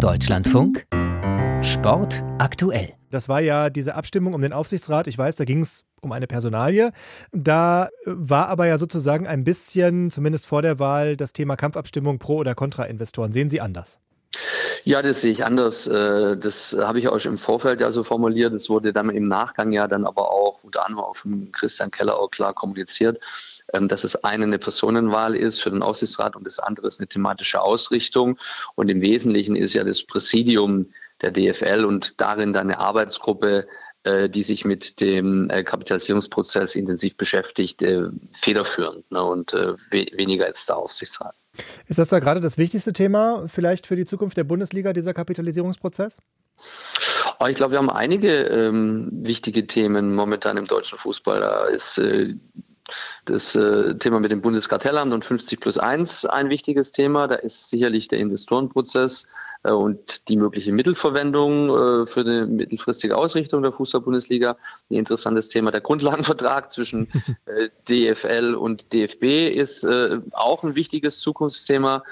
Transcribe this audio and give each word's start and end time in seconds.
Deutschlandfunk 0.00 0.86
Sport 1.62 2.24
aktuell. 2.38 2.94
Das 3.10 3.28
war 3.28 3.42
ja 3.42 3.68
diese 3.68 3.96
Abstimmung 3.96 4.32
um 4.32 4.40
den 4.40 4.54
Aufsichtsrat. 4.54 5.06
Ich 5.06 5.18
weiß, 5.18 5.36
da 5.36 5.44
ging 5.44 5.60
es 5.60 5.84
um 6.00 6.12
eine 6.12 6.26
Personalie. 6.26 6.92
Da 7.32 7.90
war 8.06 8.48
aber 8.48 8.66
ja 8.66 8.78
sozusagen 8.78 9.26
ein 9.26 9.44
bisschen, 9.44 10.10
zumindest 10.10 10.46
vor 10.46 10.62
der 10.62 10.78
Wahl, 10.78 11.18
das 11.18 11.34
Thema 11.34 11.56
Kampfabstimmung 11.56 12.18
pro 12.18 12.36
oder 12.36 12.54
contra 12.54 12.84
Investoren. 12.84 13.32
Sehen 13.32 13.50
Sie 13.50 13.60
anders? 13.60 13.98
Ja, 14.84 15.02
das 15.02 15.20
sehe 15.20 15.32
ich 15.32 15.44
anders. 15.44 15.86
Äh, 15.86 16.38
das 16.38 16.74
habe 16.80 16.98
ich 16.98 17.08
auch 17.08 17.18
schon 17.18 17.32
im 17.32 17.38
Vorfeld 17.38 17.82
ja 17.82 17.90
so 17.90 18.02
formuliert. 18.02 18.54
Das 18.54 18.70
wurde 18.70 18.94
dann 18.94 19.10
im 19.10 19.28
Nachgang 19.28 19.72
ja 19.72 19.86
dann 19.86 20.06
aber 20.06 20.30
auch 20.30 20.64
unter 20.64 20.86
anderem 20.86 21.04
auf 21.04 21.22
dem 21.22 21.52
Christian 21.52 21.90
Keller 21.90 22.18
auch 22.18 22.30
klar 22.30 22.54
kommuniziert, 22.54 23.20
dass 23.72 24.04
es 24.04 24.24
eine 24.24 24.44
eine 24.44 24.58
Personenwahl 24.58 25.36
ist 25.36 25.60
für 25.60 25.70
den 25.70 25.82
Aufsichtsrat 25.82 26.36
und 26.36 26.46
das 26.46 26.58
andere 26.58 26.86
ist 26.88 27.00
eine 27.00 27.08
thematische 27.08 27.60
Ausrichtung. 27.60 28.38
Und 28.74 28.90
im 28.90 29.00
Wesentlichen 29.00 29.56
ist 29.56 29.74
ja 29.74 29.84
das 29.84 30.02
Präsidium 30.02 30.86
der 31.20 31.30
DFL 31.30 31.84
und 31.84 32.20
darin 32.20 32.52
dann 32.52 32.70
eine 32.70 32.78
Arbeitsgruppe, 32.78 33.66
äh, 34.04 34.28
die 34.28 34.42
sich 34.42 34.64
mit 34.64 35.00
dem 35.00 35.50
äh, 35.50 35.62
Kapitalisierungsprozess 35.62 36.74
intensiv 36.74 37.16
beschäftigt, 37.16 37.84
federführend 38.32 39.10
ne, 39.10 39.22
und 39.22 39.52
weniger 39.52 40.46
als 40.46 40.66
der 40.66 40.76
Aufsichtsrat. 40.76 41.34
Ist 41.86 41.98
das 41.98 42.08
da 42.08 42.18
gerade 42.20 42.40
das 42.40 42.58
wichtigste 42.58 42.92
Thema 42.92 43.46
vielleicht 43.48 43.86
für 43.86 43.96
die 43.96 44.06
Zukunft 44.06 44.36
der 44.36 44.44
Bundesliga, 44.44 44.92
dieser 44.92 45.14
Kapitalisierungsprozess? 45.14 46.18
Oh, 47.38 47.46
ich 47.46 47.56
glaube, 47.56 47.72
wir 47.72 47.78
haben 47.78 47.90
einige 47.90 48.44
ähm, 48.44 49.08
wichtige 49.12 49.66
Themen 49.66 50.14
momentan 50.14 50.56
im 50.56 50.66
deutschen 50.66 50.98
Fußball. 50.98 51.40
Da 51.40 51.64
ist 51.66 51.98
äh, 51.98 52.34
das 53.24 53.54
äh, 53.56 53.94
Thema 53.96 54.20
mit 54.20 54.30
dem 54.30 54.40
Bundeskartellamt 54.40 55.12
und 55.12 55.24
50 55.24 55.60
plus 55.60 55.78
1 55.78 56.26
ein 56.26 56.48
wichtiges 56.50 56.92
Thema. 56.92 57.28
Da 57.28 57.36
ist 57.36 57.70
sicherlich 57.70 58.08
der 58.08 58.18
Investorenprozess 58.18 59.26
äh, 59.62 59.70
und 59.70 60.28
die 60.28 60.36
mögliche 60.36 60.72
Mittelverwendung 60.72 61.68
äh, 61.68 62.06
für 62.06 62.20
eine 62.20 62.46
mittelfristige 62.46 63.16
Ausrichtung 63.16 63.62
der 63.62 63.72
Fußball-Bundesliga 63.72 64.56
ein 64.90 64.96
interessantes 64.96 65.48
Thema. 65.48 65.70
Der 65.70 65.80
Grundlagenvertrag 65.80 66.70
zwischen 66.70 67.08
DFL 67.88 68.54
und 68.54 68.92
DFB 68.92 69.54
ist 69.54 69.86
auch 70.32 70.62
ein 70.62 70.74
wichtiges 70.74 71.18
Zukunftsthema 71.20 72.02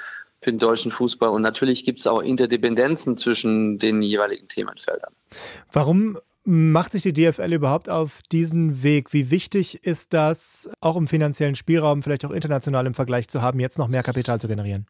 für 0.40 0.52
den 0.52 0.58
deutschen 0.58 0.92
Fußball. 0.92 1.30
Und 1.30 1.42
natürlich 1.42 1.84
gibt 1.84 2.00
es 2.00 2.06
auch 2.06 2.20
Interdependenzen 2.20 3.16
zwischen 3.16 3.78
den 3.78 4.02
jeweiligen 4.02 4.48
Themenfeldern. 4.48 5.12
Warum 5.72 6.18
macht 6.48 6.92
sich 6.92 7.02
die 7.02 7.12
DFL 7.12 7.52
überhaupt 7.52 7.90
auf 7.90 8.22
diesen 8.32 8.82
Weg? 8.82 9.12
Wie 9.12 9.30
wichtig 9.30 9.84
ist 9.84 10.14
das, 10.14 10.70
auch 10.80 10.96
im 10.96 11.06
finanziellen 11.06 11.56
Spielraum, 11.56 12.02
vielleicht 12.02 12.24
auch 12.24 12.30
international 12.30 12.86
im 12.86 12.94
Vergleich 12.94 13.28
zu 13.28 13.42
haben, 13.42 13.60
jetzt 13.60 13.78
noch 13.78 13.88
mehr 13.88 14.02
Kapital 14.02 14.40
zu 14.40 14.48
generieren? 14.48 14.86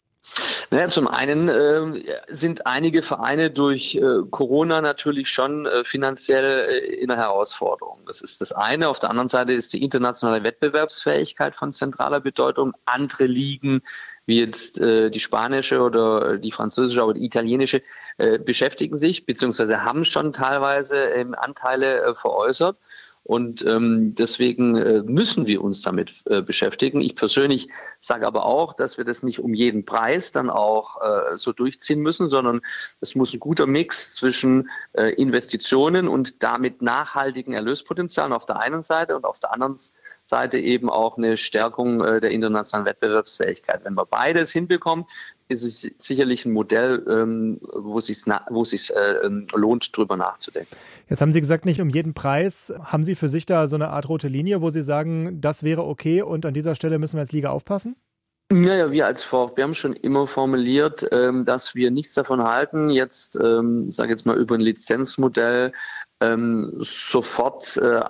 Naja, 0.71 0.89
zum 0.89 1.09
einen 1.09 1.49
äh, 1.49 2.05
sind 2.29 2.67
einige 2.67 3.03
Vereine 3.03 3.51
durch 3.51 3.97
äh, 3.97 4.01
Corona 4.31 4.81
natürlich 4.81 5.31
schon 5.31 5.67
äh, 5.67 5.83
finanziell 5.83 6.69
äh, 6.69 6.95
in 6.95 7.11
einer 7.11 7.21
Herausforderung. 7.21 8.05
Das 8.07 8.21
ist 8.21 8.41
das 8.41 8.53
eine. 8.53 8.89
Auf 8.89 9.01
der 9.01 9.11
anderen 9.11 9.29
Seite 9.29 9.53
ist 9.53 9.73
die 9.73 9.83
internationale 9.83 10.45
Wettbewerbsfähigkeit 10.45 11.57
von 11.57 11.73
zentraler 11.73 12.21
Bedeutung. 12.21 12.75
Andere 12.85 13.25
Ligen 13.25 13.81
wie 14.29 14.41
jetzt 14.41 14.79
äh, 14.79 15.11
die 15.11 15.21
spanische 15.21 15.81
oder 15.81 16.37
die 16.37 16.53
französische 16.53 17.03
oder 17.03 17.15
die 17.15 17.25
italienische, 17.25 17.83
äh, 18.19 18.39
beschäftigen 18.39 18.99
sich 18.99 19.25
beziehungsweise 19.25 19.85
haben 19.85 20.05
schon 20.05 20.35
teilweise 20.35 20.97
ähm, 20.99 21.35
Anteile 21.35 22.03
äh, 22.03 22.15
veräußert. 22.15 22.77
Und 23.25 23.65
ähm, 23.67 24.15
deswegen 24.15 24.77
äh, 24.77 25.03
müssen 25.03 25.47
wir 25.47 25.63
uns 25.63 25.83
damit 25.83 26.13
äh, 26.27 26.41
beschäftigen. 26.41 27.01
Ich 27.01 27.15
persönlich 27.15 27.69
sage 27.99 28.27
aber 28.27 28.45
auch, 28.45 28.75
dass 28.75 28.97
wir 28.97 29.05
das 29.05 29.23
nicht 29.23 29.41
um 29.41 29.53
jeden 29.53 29.85
Preis 29.85 30.33
dann 30.33 30.49
auch 30.49 31.01
äh, 31.03 31.37
so 31.37 31.53
durchziehen 31.53 32.01
müssen, 32.01 32.29
sondern 32.29 32.61
es 33.01 33.15
muss 33.15 33.35
ein 33.35 33.41
guter 33.41 33.67
Mix 33.67 34.15
zwischen 34.15 34.71
äh, 34.93 35.13
Investitionen 35.15 36.09
und 36.09 36.43
damit 36.43 36.81
nachhaltigen 36.81 37.53
Erlöspotenzialen 37.53 38.33
auf 38.33 38.47
der 38.47 38.61
einen 38.61 38.83
Seite 38.83 39.17
und 39.17 39.25
auf 39.25 39.39
der 39.39 39.53
anderen 39.53 39.79
Seite 40.29 40.59
eben 40.59 40.91
auch 40.91 41.17
eine 41.17 41.37
Stärkung 41.37 42.05
äh, 42.05 42.21
der 42.21 42.31
internationalen 42.31 42.87
Wettbewerbsfähigkeit. 42.87 43.81
Wenn 43.85 43.95
wir 43.95 44.05
beides 44.05 44.53
hinbekommen, 44.53 45.07
ist 45.49 45.65
es 45.65 45.91
sicherlich 45.99 46.45
ein 46.45 46.53
Modell, 46.53 47.03
ähm, 47.09 47.59
wo 47.63 47.99
es 47.99 48.07
sich 48.07 48.25
wo 48.51 48.65
sich 48.65 48.95
äh, 48.95 49.13
ähm, 49.25 49.47
lohnt, 49.55 49.97
drüber 49.97 50.17
nachzudenken. 50.17 50.77
Jetzt 51.09 51.23
haben 51.23 51.33
Sie 51.33 51.41
gesagt, 51.41 51.65
nicht 51.65 51.81
um 51.81 51.89
jeden 51.89 52.13
Preis. 52.13 52.73
Haben 52.83 53.05
Sie 53.05 53.15
für 53.15 53.29
sich 53.29 53.47
da 53.47 53.67
so 53.69 53.77
eine 53.77 53.89
Art 53.89 54.09
rote 54.09 54.29
Linie, 54.29 54.61
wo 54.61 54.71
Sie 54.71 54.83
sagen, 54.83 55.41
das 55.41 55.63
wäre 55.63 55.85
okay 55.85 56.21
und 56.21 56.45
an 56.45 56.53
dieser 56.53 56.75
Stelle 56.75 56.99
müssen 56.99 57.17
wir 57.17 57.21
als 57.21 57.33
Liga 57.33 57.49
aufpassen? 57.49 57.97
Naja, 58.51 58.91
wir 58.91 59.07
als 59.07 59.25
VfB 59.25 59.63
haben 59.63 59.75
schon 59.75 59.93
immer 59.93 60.27
formuliert, 60.27 61.07
ähm, 61.13 61.45
dass 61.45 61.75
wir 61.75 61.91
nichts 61.91 62.15
davon 62.15 62.43
halten, 62.43 62.89
jetzt, 62.89 63.37
ähm, 63.37 63.91
sage 63.91 64.11
jetzt 64.11 64.25
mal 64.25 64.39
über 64.39 64.55
ein 64.55 64.63
Lizenzmodell 64.63 65.73
ähm, 66.21 66.73
sofort, 66.79 67.77
äh, 67.77 68.01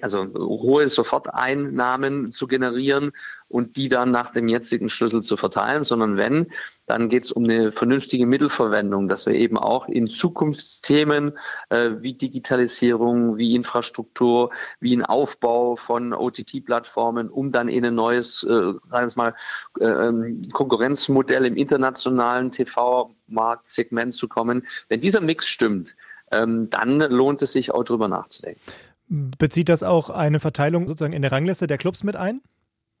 also 0.00 0.26
hohe 0.34 0.88
Soforteinnahmen 0.88 2.32
zu 2.32 2.46
generieren 2.46 3.12
und 3.48 3.76
die 3.76 3.88
dann 3.88 4.12
nach 4.12 4.30
dem 4.30 4.48
jetzigen 4.48 4.88
Schlüssel 4.88 5.22
zu 5.22 5.36
verteilen, 5.36 5.84
sondern 5.84 6.16
wenn, 6.16 6.46
dann 6.86 7.08
geht 7.08 7.24
es 7.24 7.32
um 7.32 7.44
eine 7.44 7.72
vernünftige 7.72 8.24
Mittelverwendung, 8.24 9.08
dass 9.08 9.26
wir 9.26 9.34
eben 9.34 9.58
auch 9.58 9.88
in 9.88 10.08
Zukunftsthemen 10.08 11.36
äh, 11.68 11.90
wie 11.98 12.14
Digitalisierung, 12.14 13.36
wie 13.36 13.54
Infrastruktur, 13.54 14.50
wie 14.78 14.96
ein 14.96 15.04
Aufbau 15.04 15.76
von 15.76 16.14
OTT-Plattformen, 16.14 17.28
um 17.28 17.50
dann 17.50 17.68
in 17.68 17.84
ein 17.84 17.94
neues, 17.94 18.44
äh, 18.44 18.72
sagen 18.88 19.10
wir 19.10 19.12
mal, 19.16 19.34
äh, 19.80 19.84
ähm, 19.84 20.40
Konkurrenzmodell 20.52 21.44
im 21.44 21.56
internationalen 21.56 22.52
TV-Marktsegment 22.52 24.14
zu 24.14 24.28
kommen. 24.28 24.66
Wenn 24.88 25.00
dieser 25.00 25.20
Mix 25.20 25.48
stimmt, 25.48 25.96
ähm, 26.30 26.68
dann 26.70 26.98
lohnt 27.00 27.42
es 27.42 27.52
sich 27.52 27.72
auch 27.72 27.84
drüber 27.84 28.08
nachzudenken. 28.08 28.60
Bezieht 29.08 29.68
das 29.68 29.82
auch 29.82 30.10
eine 30.10 30.40
Verteilung 30.40 30.86
sozusagen 30.86 31.12
in 31.12 31.22
der 31.22 31.32
Rangliste 31.32 31.66
der 31.66 31.78
Clubs 31.78 32.04
mit 32.04 32.16
ein? 32.16 32.40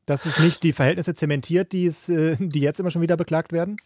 Dass 0.06 0.26
es 0.26 0.40
nicht 0.40 0.62
die 0.64 0.72
Verhältnisse 0.72 1.14
zementiert, 1.14 1.72
die, 1.72 1.86
es, 1.86 2.08
äh, 2.08 2.36
die 2.38 2.60
jetzt 2.60 2.80
immer 2.80 2.90
schon 2.90 3.02
wieder 3.02 3.16
beklagt 3.16 3.52
werden? 3.52 3.76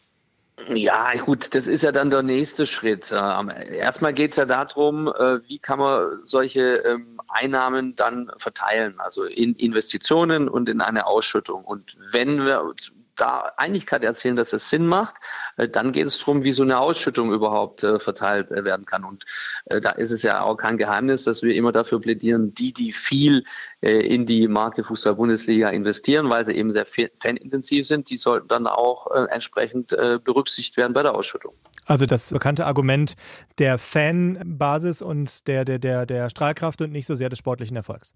Ja, 0.68 1.12
gut, 1.16 1.54
das 1.54 1.66
ist 1.66 1.82
ja 1.82 1.92
dann 1.92 2.10
der 2.10 2.22
nächste 2.22 2.66
Schritt. 2.66 3.12
Ähm, 3.12 3.50
erstmal 3.50 4.14
geht 4.14 4.30
es 4.30 4.36
ja 4.36 4.46
darum, 4.46 5.08
äh, 5.08 5.40
wie 5.46 5.58
kann 5.58 5.78
man 5.78 6.20
solche 6.22 6.76
ähm, 6.76 7.20
Einnahmen 7.28 7.94
dann 7.96 8.30
verteilen, 8.38 8.94
also 8.98 9.24
in 9.24 9.54
Investitionen 9.56 10.48
und 10.48 10.68
in 10.68 10.80
eine 10.80 11.06
Ausschüttung. 11.06 11.64
Und 11.64 11.96
wenn 12.12 12.44
wir 12.46 12.72
da 13.16 13.52
Einigkeit 13.56 14.02
erzielen, 14.02 14.36
dass 14.36 14.52
es 14.52 14.70
Sinn 14.70 14.86
macht, 14.86 15.16
äh, 15.56 15.68
dann 15.68 15.92
geht 15.92 16.06
es 16.06 16.18
darum, 16.18 16.42
wie 16.42 16.52
so 16.52 16.62
eine 16.62 16.78
Ausschüttung 16.78 17.32
überhaupt 17.32 17.82
äh, 17.82 17.98
verteilt 17.98 18.50
äh, 18.50 18.64
werden 18.64 18.86
kann. 18.86 19.04
Und 19.04 19.24
da 19.66 19.90
ist 19.90 20.10
es 20.10 20.22
ja 20.22 20.42
auch 20.42 20.56
kein 20.56 20.78
Geheimnis, 20.78 21.24
dass 21.24 21.42
wir 21.42 21.54
immer 21.54 21.72
dafür 21.72 22.00
plädieren, 22.00 22.54
die, 22.54 22.72
die 22.72 22.92
viel 22.92 23.44
in 23.80 24.26
die 24.26 24.48
Marke 24.48 24.84
Fußball-Bundesliga 24.84 25.68
investieren, 25.70 26.28
weil 26.28 26.44
sie 26.44 26.52
eben 26.52 26.70
sehr 26.70 26.86
fanintensiv 26.86 27.86
sind, 27.86 28.10
die 28.10 28.16
sollten 28.16 28.48
dann 28.48 28.66
auch 28.66 29.10
entsprechend 29.28 29.88
berücksichtigt 30.24 30.76
werden 30.76 30.92
bei 30.92 31.02
der 31.02 31.14
Ausschüttung. 31.14 31.54
Also 31.86 32.06
das 32.06 32.30
bekannte 32.30 32.66
Argument 32.66 33.14
der 33.58 33.78
Fanbasis 33.78 35.02
und 35.02 35.46
der, 35.48 35.64
der, 35.64 35.78
der, 35.78 36.06
der 36.06 36.28
Strahlkraft 36.30 36.80
und 36.82 36.92
nicht 36.92 37.06
so 37.06 37.14
sehr 37.14 37.28
des 37.28 37.38
sportlichen 37.38 37.76
Erfolgs. 37.76 38.14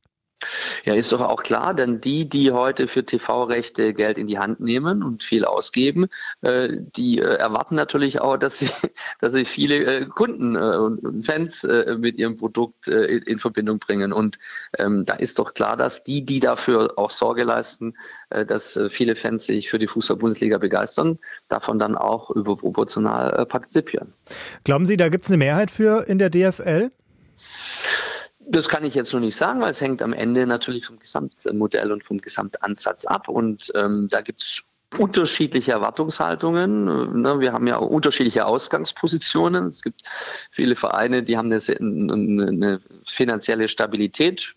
Ja, 0.84 0.94
ist 0.94 1.10
doch 1.10 1.20
auch 1.20 1.42
klar, 1.42 1.74
denn 1.74 2.00
die, 2.00 2.28
die 2.28 2.52
heute 2.52 2.86
für 2.86 3.04
TV-Rechte 3.04 3.92
Geld 3.92 4.18
in 4.18 4.28
die 4.28 4.38
Hand 4.38 4.60
nehmen 4.60 5.02
und 5.02 5.22
viel 5.22 5.44
ausgeben, 5.44 6.06
äh, 6.42 6.68
die 6.96 7.18
äh, 7.18 7.24
erwarten 7.24 7.74
natürlich 7.74 8.20
auch, 8.20 8.36
dass 8.36 8.58
sie, 8.58 8.70
dass 9.20 9.32
sie 9.32 9.44
viele 9.44 9.84
äh, 9.84 10.06
Kunden 10.06 10.56
und 10.56 11.26
Fans 11.26 11.66
mit 11.98 12.18
ihrem 12.18 12.36
Produkt 12.36 12.88
in 12.88 13.38
Verbindung 13.38 13.78
bringen. 13.78 14.12
Und 14.12 14.38
ähm, 14.78 15.04
da 15.04 15.14
ist 15.14 15.38
doch 15.38 15.54
klar, 15.54 15.76
dass 15.76 16.02
die, 16.02 16.24
die 16.24 16.40
dafür 16.40 16.94
auch 16.96 17.10
Sorge 17.10 17.44
leisten, 17.44 17.94
dass 18.30 18.78
viele 18.90 19.16
Fans 19.16 19.46
sich 19.46 19.68
für 19.68 19.78
die 19.78 19.86
Fußball-Bundesliga 19.86 20.58
begeistern, 20.58 21.18
davon 21.48 21.78
dann 21.78 21.96
auch 21.96 22.30
überproportional 22.30 23.46
partizipieren. 23.46 24.12
Glauben 24.64 24.86
Sie, 24.86 24.96
da 24.96 25.08
gibt 25.08 25.24
es 25.24 25.30
eine 25.30 25.38
Mehrheit 25.38 25.70
für 25.70 26.06
in 26.08 26.18
der 26.18 26.30
DFL? 26.30 26.90
Das 28.50 28.68
kann 28.68 28.84
ich 28.84 28.94
jetzt 28.94 29.12
noch 29.12 29.20
nicht 29.20 29.36
sagen, 29.36 29.60
weil 29.60 29.70
es 29.70 29.80
hängt 29.80 30.00
am 30.00 30.14
Ende 30.14 30.46
natürlich 30.46 30.86
vom 30.86 30.98
Gesamtmodell 30.98 31.92
und 31.92 32.02
vom 32.02 32.18
Gesamtansatz 32.18 33.04
ab. 33.04 33.28
Und 33.28 33.70
ähm, 33.74 34.08
da 34.10 34.22
gibt 34.22 34.40
es 34.40 34.62
unterschiedliche 34.96 35.72
Erwartungshaltungen. 35.72 37.20
Ne, 37.20 37.40
wir 37.40 37.52
haben 37.52 37.66
ja 37.66 37.76
unterschiedliche 37.76 38.46
Ausgangspositionen. 38.46 39.66
Es 39.66 39.82
gibt 39.82 40.02
viele 40.50 40.76
Vereine, 40.76 41.22
die 41.22 41.36
haben 41.36 41.52
eine, 41.52 42.80
finanzielle 43.04 43.68
Stabilität, 43.68 44.54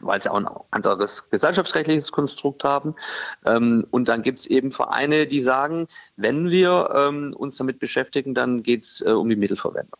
weil 0.00 0.20
sie 0.20 0.30
auch 0.30 0.36
ein 0.36 0.48
anderes 0.70 1.28
gesellschaftsrechtliches 1.28 2.12
Konstrukt 2.12 2.62
haben. 2.62 2.94
Ähm, 3.44 3.86
und 3.90 4.06
dann 4.06 4.22
gibt 4.22 4.38
es 4.38 4.46
eben 4.46 4.70
Vereine, 4.70 5.26
die 5.26 5.40
sagen, 5.40 5.88
wenn 6.16 6.50
wir 6.50 6.90
ähm, 6.94 7.34
uns 7.36 7.56
damit 7.56 7.80
beschäftigen, 7.80 8.34
dann 8.34 8.62
geht 8.62 8.84
es 8.84 9.00
äh, 9.00 9.10
um 9.10 9.28
die 9.28 9.36
Mittelverwendung. 9.36 9.98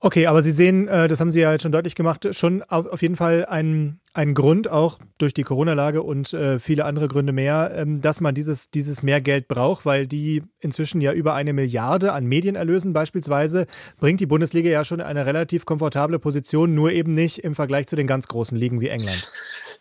Okay, 0.00 0.26
aber 0.26 0.42
Sie 0.42 0.50
sehen, 0.50 0.86
äh, 0.86 1.08
das 1.08 1.20
haben 1.20 1.30
Sie 1.30 1.40
ja 1.40 1.52
jetzt 1.52 1.62
schon 1.62 1.72
deutlich 1.72 1.94
gemacht, 1.94 2.28
schon 2.32 2.62
auf 2.62 3.00
jeden 3.00 3.16
Fall 3.16 3.46
einen, 3.46 4.00
einen 4.12 4.34
Grund, 4.34 4.70
auch 4.70 4.98
durch 5.16 5.32
die 5.32 5.44
Corona-Lage 5.44 6.02
und 6.02 6.34
äh, 6.34 6.58
viele 6.58 6.84
andere 6.84 7.08
Gründe 7.08 7.32
mehr, 7.32 7.72
ähm, 7.74 8.02
dass 8.02 8.20
man 8.20 8.34
dieses, 8.34 8.70
dieses 8.70 9.02
mehr 9.02 9.22
Geld 9.22 9.48
braucht, 9.48 9.86
weil 9.86 10.06
die 10.06 10.42
inzwischen 10.60 11.00
ja 11.00 11.12
über 11.12 11.32
eine 11.34 11.54
Milliarde 11.54 12.12
an 12.12 12.26
Medienerlösen 12.26 12.92
beispielsweise 12.92 13.66
bringt 13.98 14.20
die 14.20 14.26
Bundesliga 14.26 14.68
ja 14.68 14.84
schon 14.84 15.00
in 15.00 15.06
eine 15.06 15.24
relativ 15.24 15.64
komfortable 15.64 16.18
Position, 16.18 16.74
nur 16.74 16.92
eben 16.92 17.14
nicht 17.14 17.38
im 17.38 17.54
Vergleich 17.54 17.86
zu 17.86 17.96
den 17.96 18.06
ganz 18.06 18.28
großen 18.28 18.58
Ligen 18.58 18.80
wie 18.82 18.88
England. 18.88 19.32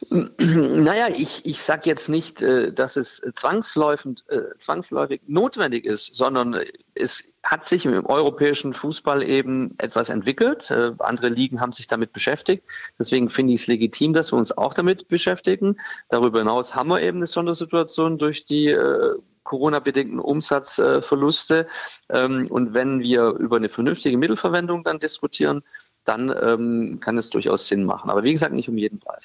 Naja, 0.39 1.07
ich, 1.09 1.45
ich 1.45 1.61
sage 1.61 1.89
jetzt 1.89 2.09
nicht, 2.09 2.41
äh, 2.41 2.71
dass 2.73 2.95
es 2.97 3.21
zwangsläufig, 3.35 4.15
zwangsläufig 4.59 5.21
notwendig 5.27 5.85
ist, 5.85 6.15
sondern 6.15 6.59
es 6.95 7.33
hat 7.43 7.65
sich 7.65 7.85
im 7.85 8.05
europäischen 8.05 8.73
Fußball 8.73 9.21
eben 9.21 9.75
etwas 9.77 10.09
entwickelt. 10.09 10.71
Äh, 10.71 10.93
andere 10.99 11.27
Ligen 11.27 11.59
haben 11.59 11.73
sich 11.73 11.87
damit 11.87 12.13
beschäftigt. 12.13 12.63
Deswegen 12.97 13.29
finde 13.29 13.53
ich 13.53 13.61
es 13.61 13.67
legitim, 13.67 14.13
dass 14.13 14.31
wir 14.31 14.37
uns 14.37 14.57
auch 14.57 14.73
damit 14.73 15.07
beschäftigen. 15.09 15.77
Darüber 16.09 16.39
hinaus 16.39 16.73
haben 16.73 16.89
wir 16.89 17.01
eben 17.01 17.17
eine 17.17 17.27
Sondersituation 17.27 18.17
durch 18.17 18.45
die 18.45 18.67
äh, 18.67 19.15
Corona-bedingten 19.43 20.19
Umsatzverluste. 20.19 21.67
Ähm, 22.09 22.47
und 22.49 22.73
wenn 22.73 23.01
wir 23.01 23.31
über 23.31 23.57
eine 23.57 23.69
vernünftige 23.69 24.17
Mittelverwendung 24.17 24.83
dann 24.85 24.99
diskutieren, 24.99 25.63
dann 26.05 26.33
ähm, 26.41 26.99
kann 27.01 27.17
es 27.17 27.29
durchaus 27.29 27.67
Sinn 27.67 27.83
machen. 27.83 28.09
Aber 28.09 28.23
wie 28.23 28.33
gesagt, 28.33 28.53
nicht 28.53 28.69
um 28.69 28.77
jeden 28.77 28.99
Preis. 28.99 29.23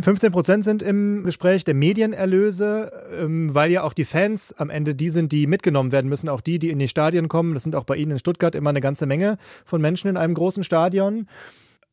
15 0.00 0.32
Prozent 0.32 0.64
sind 0.64 0.82
im 0.82 1.24
Gespräch 1.24 1.64
der 1.64 1.74
Medienerlöse, 1.74 2.92
ähm, 3.18 3.54
weil 3.54 3.70
ja 3.70 3.82
auch 3.82 3.94
die 3.94 4.04
Fans 4.04 4.52
am 4.58 4.70
Ende 4.70 4.94
die 4.94 5.10
sind, 5.10 5.32
die 5.32 5.46
mitgenommen 5.46 5.92
werden 5.92 6.08
müssen. 6.08 6.28
Auch 6.28 6.40
die, 6.40 6.58
die 6.58 6.70
in 6.70 6.78
die 6.78 6.88
Stadien 6.88 7.28
kommen. 7.28 7.54
Das 7.54 7.62
sind 7.62 7.74
auch 7.74 7.84
bei 7.84 7.96
Ihnen 7.96 8.12
in 8.12 8.18
Stuttgart 8.18 8.54
immer 8.54 8.70
eine 8.70 8.80
ganze 8.80 9.06
Menge 9.06 9.38
von 9.64 9.80
Menschen 9.80 10.08
in 10.08 10.16
einem 10.16 10.34
großen 10.34 10.64
Stadion. 10.64 11.28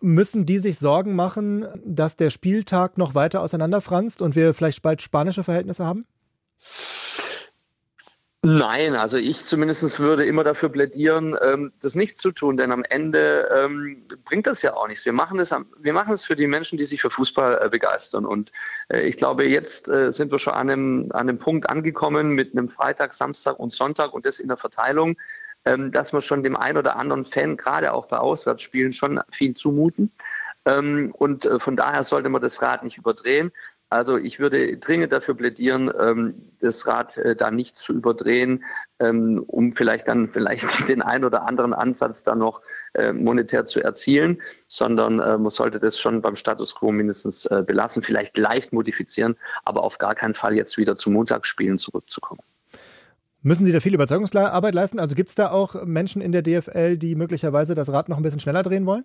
Müssen 0.01 0.45
die 0.45 0.59
sich 0.59 0.79
Sorgen 0.79 1.15
machen, 1.15 1.65
dass 1.85 2.17
der 2.17 2.29
Spieltag 2.29 2.97
noch 2.97 3.15
weiter 3.15 3.41
auseinanderfranst 3.41 4.21
und 4.21 4.35
wir 4.35 4.53
vielleicht 4.53 4.81
bald 4.81 5.01
spanische 5.01 5.44
Verhältnisse 5.44 5.85
haben? 5.85 6.05
Nein, 8.45 8.94
also 8.98 9.16
ich 9.16 9.45
zumindest 9.45 10.01
würde 10.01 10.25
immer 10.25 10.44
dafür 10.44 10.68
plädieren, 10.68 11.34
ähm, 11.42 11.72
das 11.81 11.95
nicht 11.95 12.19
zu 12.19 12.34
tun, 12.34 12.57
denn 12.57 12.74
am 12.74 12.84
Ende 12.84 13.48
ähm, 13.56 14.06
bringt 14.25 14.48
das 14.48 14.62
ja 14.62 14.74
auch 14.74 14.90
nichts. 14.90 15.06
Wir 15.06 15.13
machen 15.13 15.40
es, 15.40 15.56
wir 15.80 15.94
machen 15.94 16.13
es 16.13 16.25
für 16.25 16.36
die 16.36 16.48
Menschen, 16.48 16.78
die 16.78 16.84
sich 16.84 17.00
für 17.00 17.10
Fußball 17.10 17.62
äh, 17.63 17.69
begeistern. 17.69 18.25
Und 18.25 18.51
äh, 18.90 19.00
ich 19.00 19.16
glaube, 19.16 19.48
jetzt 19.48 19.88
äh, 19.88 20.12
sind 20.12 20.30
wir 20.30 20.40
schon 20.40 20.56
an 20.56 20.69
einem, 20.69 21.10
an 21.13 21.30
einem 21.30 21.40
Punkt 21.40 21.69
angekommen 21.69 22.31
mit 22.31 22.51
einem 22.51 22.68
Freitag, 22.68 23.13
Samstag 23.13 23.60
und 23.60 23.72
Sonntag 23.72 24.13
und 24.13 24.25
das 24.25 24.40
in 24.40 24.50
der 24.50 24.57
Verteilung, 24.57 25.16
ähm, 25.63 25.94
dass 25.94 26.12
wir 26.12 26.19
schon 26.19 26.44
dem 26.44 26.57
einen 26.57 26.78
oder 26.78 26.98
anderen 26.98 27.24
Fan, 27.24 27.56
gerade 27.56 27.94
auch 27.94 28.07
bei 28.07 28.18
Auswärtsspielen, 28.18 28.92
schon 28.92 29.22
viel 29.31 29.56
zumuten. 29.56 30.12
Und 30.66 31.50
von 31.57 31.75
daher 31.75 32.06
sollte 32.06 32.30
man 32.30 32.42
das 32.42 32.62
Rad 32.62 32.86
nicht 32.86 32.98
überdrehen. 32.98 33.51
Also 33.94 34.18
ich 34.18 34.40
würde 34.40 34.75
dringend 34.78 35.13
dafür 35.13 35.36
plädieren, 35.36 35.92
ähm, 36.00 36.34
das 36.62 36.88
Rad 36.88 37.16
äh, 37.19 37.36
da 37.36 37.51
nicht 37.51 37.78
zu 37.78 37.94
überdrehen, 37.94 38.63
ähm, 38.98 39.44
um 39.45 39.72
vielleicht 39.72 40.07
dann 40.07 40.30
vielleicht 40.30 40.66
den 40.90 41.04
einen 41.04 41.25
oder 41.25 41.48
anderen 41.48 41.75
Ansatz 41.75 42.24
dann 42.24 42.40
noch 42.40 42.62
äh, 42.95 43.13
monetär 43.13 43.68
zu 43.68 43.84
erzielen, 43.84 44.42
sondern 44.68 45.19
äh, 45.19 45.38
man 45.38 45.51
sollte 45.51 45.80
das 45.80 46.00
schon 46.00 46.24
beim 46.24 46.36
Status 46.36 46.74
quo 46.74 46.92
mindestens 46.92 47.48
belassen, 47.68 48.01
vielleicht 48.01 48.36
leicht 48.36 48.74
modifizieren, 48.74 49.36
aber 49.63 49.84
auf 49.84 50.00
gar 50.00 50.16
keinen 50.16 50.34
Fall 50.34 50.56
jetzt 50.56 50.78
wieder 50.80 50.96
zu 50.96 51.12
Montagsspielen 51.12 51.78
zurückzukommen. 51.78 52.42
Müssen 53.44 53.66
Sie 53.66 53.72
da 53.72 53.80
viel 53.80 53.94
Überzeugungsarbeit 53.94 54.74
leisten? 54.74 55.00
Also 55.00 55.13
gibt 55.13 55.30
es 55.30 55.36
da 55.36 55.51
auch 55.51 55.84
Menschen 55.86 56.22
in 56.22 56.31
der 56.31 56.42
DFL, 56.42 56.98
die 56.98 57.13
möglicherweise 57.13 57.75
das 57.75 57.92
Rad 57.92 58.10
noch 58.10 58.18
ein 58.18 58.24
bisschen 58.24 58.39
schneller 58.39 58.63
drehen 58.63 58.88
wollen? 58.88 59.04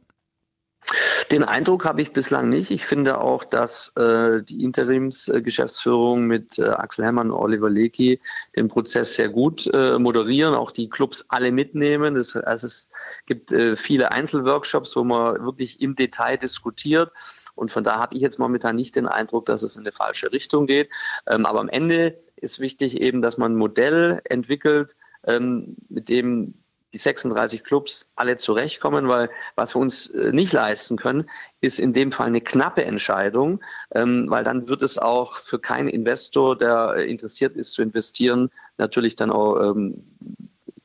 Den 1.30 1.44
Eindruck 1.44 1.84
habe 1.84 2.00
ich 2.00 2.12
bislang 2.12 2.48
nicht. 2.48 2.70
Ich 2.70 2.86
finde 2.86 3.20
auch, 3.20 3.44
dass 3.44 3.94
äh, 3.96 4.42
die 4.42 4.64
Interimsgeschäftsführung 4.64 6.26
mit 6.26 6.58
äh, 6.58 6.69
Axel 6.69 7.04
Herrmann 7.04 7.30
und 7.30 7.36
Oliver 7.36 7.69
Lecky 7.69 8.19
den 8.56 8.69
Prozess 8.69 9.14
sehr 9.14 9.28
gut 9.28 9.69
äh, 9.75 9.98
moderieren, 9.98 10.54
auch 10.54 10.70
die 10.70 10.88
Clubs 10.88 11.26
alle 11.28 11.52
mitnehmen. 11.52 12.14
Das, 12.14 12.34
also 12.34 12.66
es 12.66 12.90
gibt 13.26 13.52
äh, 13.52 13.76
viele 13.76 14.10
Einzelworkshops, 14.12 14.96
wo 14.96 15.04
man 15.04 15.44
wirklich 15.44 15.82
im 15.82 15.96
Detail 15.96 16.38
diskutiert. 16.38 17.12
Und 17.54 17.72
von 17.72 17.84
da 17.84 17.98
habe 17.98 18.14
ich 18.14 18.22
jetzt 18.22 18.38
momentan 18.38 18.76
nicht 18.76 18.96
den 18.96 19.06
Eindruck, 19.06 19.46
dass 19.46 19.62
es 19.62 19.76
in 19.76 19.82
eine 19.82 19.92
falsche 19.92 20.32
Richtung 20.32 20.66
geht. 20.66 20.88
Ähm, 21.26 21.44
aber 21.44 21.60
am 21.60 21.69
Ende 21.69 22.16
ist 22.36 22.58
wichtig 22.58 23.00
eben, 23.02 23.20
dass 23.20 23.36
man 23.36 23.52
ein 23.52 23.56
Modell 23.56 24.22
entwickelt, 24.24 24.96
ähm, 25.24 25.76
mit 25.90 26.08
dem 26.08 26.54
die 26.93 26.99
36 26.99 27.64
Clubs 27.64 28.11
alle 28.17 28.37
zurechtkommen, 28.37 29.08
weil 29.08 29.31
was 29.56 29.75
wir 29.75 29.81
uns 29.81 30.08
äh, 30.11 30.32
nicht 30.32 30.52
leisten 30.52 30.96
können, 30.96 31.29
ist 31.61 31.81
in 31.81 31.93
dem 31.93 32.12
Fall 32.12 32.29
eine 32.29 32.40
knappe 32.40 32.85
Entscheidung, 32.85 33.61
ähm, 33.94 34.26
weil 34.31 34.44
dann 34.44 34.69
wird 34.69 34.82
es 34.82 34.99
auch 34.99 35.38
für 35.40 35.58
keinen 35.58 35.88
Investor, 35.88 36.56
der 36.56 36.94
äh, 36.96 37.11
interessiert 37.11 37.56
ist 37.56 37.73
zu 37.73 37.82
investieren, 37.82 38.50
natürlich 38.79 39.17
dann 39.17 39.31
auch 39.31 39.61
ähm, 39.61 40.02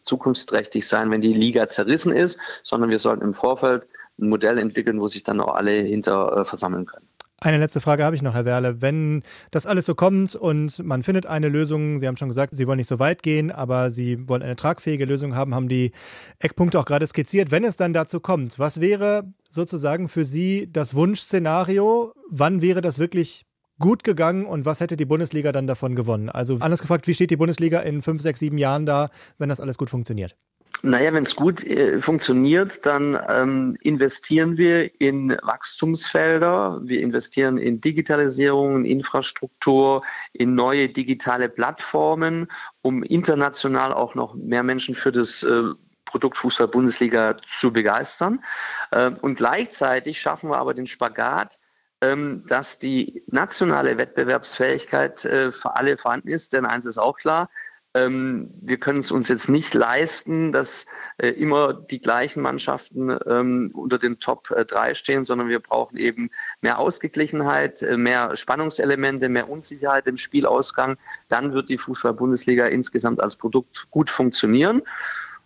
zukunftsträchtig 0.01 0.87
sein, 0.87 1.09
wenn 1.11 1.21
die 1.21 1.33
Liga 1.33 1.69
zerrissen 1.69 2.11
ist, 2.11 2.37
sondern 2.63 2.89
wir 2.89 2.99
sollten 2.99 3.23
im 3.23 3.33
Vorfeld 3.33 3.87
ein 4.19 4.27
Modell 4.27 4.57
entwickeln, 4.57 4.99
wo 4.99 5.07
sich 5.07 5.23
dann 5.23 5.39
auch 5.39 5.55
alle 5.55 5.71
hinter 5.71 6.37
äh, 6.37 6.45
versammeln 6.45 6.85
können. 6.85 7.07
Eine 7.43 7.57
letzte 7.57 7.81
Frage 7.81 8.05
habe 8.05 8.15
ich 8.15 8.21
noch, 8.21 8.35
Herr 8.35 8.45
Werle. 8.45 8.81
Wenn 8.81 9.21
das 9.51 9.65
alles 9.65 9.85
so 9.85 9.95
kommt 9.95 10.33
und 10.33 10.81
man 10.81 11.03
findet 11.03 11.25
eine 11.25 11.49
Lösung, 11.49 11.99
Sie 11.99 12.07
haben 12.07 12.15
schon 12.15 12.29
gesagt, 12.29 12.55
Sie 12.55 12.67
wollen 12.67 12.77
nicht 12.77 12.87
so 12.87 12.99
weit 12.99 13.21
gehen, 13.21 13.51
aber 13.51 13.89
Sie 13.89 14.29
wollen 14.29 14.41
eine 14.41 14.55
tragfähige 14.55 15.03
Lösung 15.03 15.35
haben, 15.35 15.53
haben 15.53 15.67
die 15.67 15.91
Eckpunkte 16.39 16.79
auch 16.79 16.85
gerade 16.85 17.05
skizziert. 17.05 17.51
Wenn 17.51 17.65
es 17.65 17.75
dann 17.75 17.91
dazu 17.91 18.21
kommt, 18.21 18.59
was 18.59 18.79
wäre 18.79 19.25
sozusagen 19.49 20.07
für 20.07 20.23
Sie 20.23 20.69
das 20.71 20.95
Wunschszenario? 20.95 22.13
Wann 22.29 22.61
wäre 22.61 22.79
das 22.79 22.97
wirklich 22.97 23.45
gut 23.77 24.05
gegangen 24.05 24.45
und 24.45 24.63
was 24.63 24.79
hätte 24.79 24.95
die 24.95 25.03
Bundesliga 25.03 25.51
dann 25.51 25.67
davon 25.67 25.95
gewonnen? 25.95 26.29
Also 26.29 26.59
anders 26.61 26.79
gefragt, 26.79 27.07
wie 27.07 27.13
steht 27.13 27.29
die 27.29 27.35
Bundesliga 27.35 27.81
in 27.81 28.01
fünf, 28.01 28.21
sechs, 28.21 28.39
sieben 28.39 28.57
Jahren 28.57 28.85
da, 28.85 29.09
wenn 29.37 29.49
das 29.49 29.59
alles 29.59 29.77
gut 29.77 29.89
funktioniert? 29.89 30.37
Naja, 30.81 31.13
wenn 31.13 31.23
es 31.23 31.35
gut 31.35 31.63
äh, 31.63 32.01
funktioniert, 32.01 32.85
dann 32.85 33.17
ähm, 33.29 33.77
investieren 33.81 34.57
wir 34.57 34.99
in 34.99 35.37
Wachstumsfelder, 35.41 36.81
wir 36.83 36.99
investieren 36.99 37.57
in 37.57 37.79
Digitalisierung, 37.79 38.77
in 38.77 38.85
Infrastruktur, 38.85 40.03
in 40.33 40.55
neue 40.55 40.89
digitale 40.89 41.47
Plattformen, 41.47 42.47
um 42.81 43.03
international 43.03 43.93
auch 43.93 44.15
noch 44.15 44.35
mehr 44.35 44.63
Menschen 44.63 44.95
für 44.95 45.11
das 45.11 45.43
äh, 45.43 45.63
Produkt 46.05 46.37
Fußball 46.37 46.67
Bundesliga 46.67 47.37
zu 47.47 47.71
begeistern. 47.71 48.43
Äh, 48.91 49.11
und 49.21 49.35
gleichzeitig 49.35 50.19
schaffen 50.19 50.49
wir 50.49 50.57
aber 50.57 50.73
den 50.73 50.85
Spagat, 50.85 51.59
ähm, 52.01 52.43
dass 52.47 52.77
die 52.77 53.23
nationale 53.27 53.97
Wettbewerbsfähigkeit 53.97 55.23
äh, 55.23 55.51
für 55.51 55.75
alle 55.77 55.97
vorhanden 55.97 56.27
ist. 56.27 56.51
Denn 56.51 56.65
eins 56.65 56.85
ist 56.85 56.97
auch 56.97 57.17
klar, 57.17 57.49
ähm, 57.95 58.49
wir 58.61 58.77
können 58.77 58.99
es 58.99 59.11
uns 59.11 59.29
jetzt 59.29 59.49
nicht 59.49 59.73
leisten, 59.73 60.51
dass 60.51 60.85
äh, 61.17 61.29
immer 61.29 61.73
die 61.73 61.99
gleichen 61.99 62.41
Mannschaften 62.41 63.15
ähm, 63.27 63.71
unter 63.73 63.99
den 63.99 64.19
Top 64.19 64.49
äh, 64.51 64.65
3 64.65 64.95
stehen, 64.95 65.23
sondern 65.23 65.47
wir 65.47 65.59
brauchen 65.59 65.97
eben 65.97 66.31
mehr 66.61 66.79
Ausgeglichenheit, 66.79 67.81
äh, 67.83 67.97
mehr 67.97 68.35
Spannungselemente, 68.35 69.29
mehr 69.29 69.49
Unsicherheit 69.49 70.07
im 70.07 70.17
Spielausgang. 70.17 70.97
Dann 71.27 71.53
wird 71.53 71.69
die 71.69 71.77
Fußball-Bundesliga 71.77 72.65
insgesamt 72.65 73.21
als 73.21 73.35
Produkt 73.35 73.87
gut 73.91 74.09
funktionieren. 74.09 74.81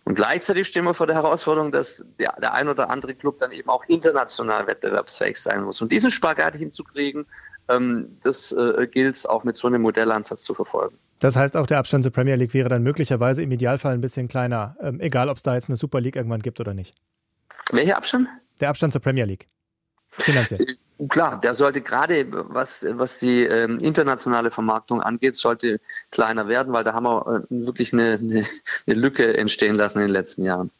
Und 0.04 0.14
gleichzeitig 0.14 0.68
stehen 0.68 0.84
wir 0.84 0.94
vor 0.94 1.06
der 1.06 1.16
Herausforderung, 1.16 1.70
dass 1.70 2.02
der, 2.18 2.34
der 2.40 2.54
ein 2.54 2.68
oder 2.68 2.88
andere 2.88 3.14
Club 3.14 3.36
dann 3.38 3.52
eben 3.52 3.68
auch 3.68 3.84
international 3.88 4.66
wettbewerbsfähig 4.66 5.36
sein 5.36 5.64
muss. 5.64 5.82
Und 5.82 5.92
diesen 5.92 6.10
Spagat 6.10 6.56
hinzukriegen, 6.56 7.26
ähm, 7.68 8.16
das 8.22 8.52
äh, 8.52 8.88
gilt 8.90 9.16
es 9.16 9.26
auch 9.26 9.44
mit 9.44 9.56
so 9.56 9.68
einem 9.68 9.82
Modellansatz 9.82 10.44
zu 10.44 10.54
verfolgen. 10.54 10.96
Das 11.18 11.36
heißt, 11.36 11.56
auch 11.56 11.66
der 11.66 11.78
Abstand 11.78 12.04
zur 12.04 12.12
Premier 12.12 12.36
League 12.36 12.54
wäre 12.54 12.68
dann 12.68 12.82
möglicherweise 12.82 13.42
im 13.42 13.50
Idealfall 13.50 13.94
ein 13.94 14.00
bisschen 14.00 14.28
kleiner, 14.28 14.76
ähm, 14.80 15.00
egal 15.00 15.28
ob 15.28 15.36
es 15.36 15.42
da 15.42 15.54
jetzt 15.54 15.68
eine 15.68 15.76
Super 15.76 16.00
League 16.00 16.16
irgendwann 16.16 16.42
gibt 16.42 16.60
oder 16.60 16.74
nicht. 16.74 16.94
Welcher 17.72 17.96
Abstand? 17.96 18.28
Der 18.60 18.68
Abstand 18.68 18.92
zur 18.92 19.02
Premier 19.02 19.24
League. 19.24 19.48
Finanziell. 20.10 20.60
Äh, 20.60 21.06
klar, 21.08 21.40
der 21.40 21.54
sollte 21.54 21.80
gerade, 21.80 22.26
was, 22.30 22.84
was 22.90 23.18
die 23.18 23.44
ähm, 23.44 23.78
internationale 23.78 24.50
Vermarktung 24.50 25.02
angeht, 25.02 25.36
sollte 25.36 25.80
kleiner 26.10 26.48
werden, 26.48 26.72
weil 26.72 26.84
da 26.84 26.94
haben 26.94 27.04
wir 27.04 27.44
äh, 27.50 27.66
wirklich 27.66 27.92
eine, 27.92 28.14
eine, 28.14 28.46
eine 28.86 28.96
Lücke 28.96 29.36
entstehen 29.36 29.74
lassen 29.74 29.98
in 29.98 30.06
den 30.06 30.12
letzten 30.12 30.42
Jahren. 30.42 30.70